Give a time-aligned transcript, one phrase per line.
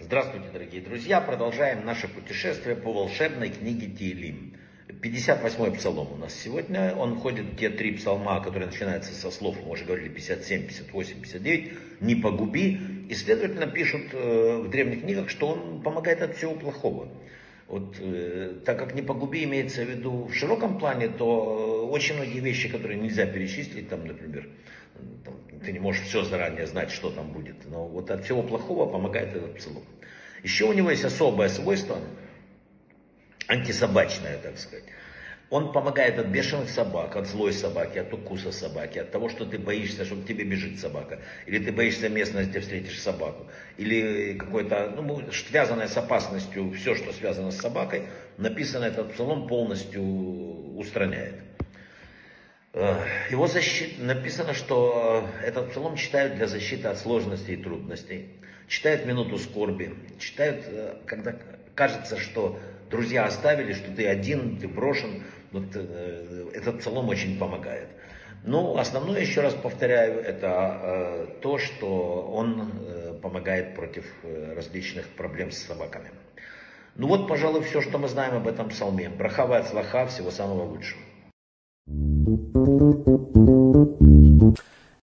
[0.00, 1.20] Здравствуйте, дорогие друзья!
[1.20, 4.54] Продолжаем наше путешествие по волшебной книге Тиелим.
[4.88, 6.94] 58-й псалом у нас сегодня.
[6.96, 11.20] Он входит в те три псалма, которые начинаются со слов, мы уже говорили, 57, 58,
[11.20, 11.72] 59.
[12.00, 12.80] «Не погуби».
[13.10, 17.08] И, следовательно, пишут э, в древних книгах, что он помогает от всего плохого.
[17.68, 22.40] Вот, э, так как «не погуби» имеется в виду в широком плане, то очень многие
[22.40, 24.48] вещи, которые нельзя перечислить, там, например,
[25.24, 25.34] там,
[25.64, 27.56] ты не можешь все заранее знать, что там будет.
[27.70, 29.84] Но вот от всего плохого помогает этот псалом.
[30.42, 31.98] Еще у него есть особое свойство–
[33.50, 34.84] антисобачное, так сказать.
[35.50, 39.58] Он помогает от бешеных собак, от злой собаки, от укуса собаки, от того, что ты
[39.58, 41.18] боишься, что к тебе бежит собака.
[41.46, 43.48] Или ты боишься местности, где встретишь собаку.
[43.76, 48.04] Или какое-то, ну, связанное с опасностью, все, что связано с собакой,
[48.38, 50.02] написано этот псалом полностью
[50.78, 51.34] устраняет.
[52.72, 53.98] Э, его защит...
[53.98, 58.30] написано, что этот псалом читают для защиты от сложностей и трудностей.
[58.68, 59.94] Читают минуту скорби.
[60.18, 61.34] Читают, э, когда
[61.74, 62.58] кажется, что
[62.90, 65.24] друзья оставили, что ты один, ты брошен.
[65.50, 67.88] Вот, э, этот псалом очень помогает.
[68.44, 74.06] Но основное, еще раз повторяю, это то, что он помогает против
[74.56, 76.10] различных проблем с собаками.
[76.94, 79.10] Ну вот, пожалуй, все, что мы знаем об этом псалме.
[79.10, 81.02] Брахава от слаха, всего самого лучшего.